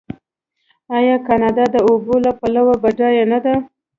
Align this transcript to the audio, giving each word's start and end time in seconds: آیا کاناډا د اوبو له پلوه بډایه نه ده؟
آیا 0.97 1.15
کاناډا 1.27 1.65
د 1.73 1.77
اوبو 1.87 2.15
له 2.25 2.31
پلوه 2.39 2.75
بډایه 2.83 3.23
نه 3.31 3.39
ده؟ 3.45 3.55